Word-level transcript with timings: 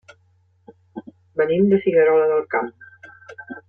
Venim 1.43 1.69
de 1.75 1.81
Figuerola 1.85 2.27
del 2.35 2.45
Camp. 2.57 2.77